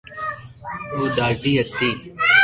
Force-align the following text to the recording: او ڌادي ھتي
او 0.93 1.01
ڌادي 1.15 1.51
ھتي 1.65 1.89